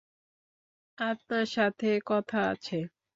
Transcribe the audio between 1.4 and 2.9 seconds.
সাথে কথা আছে।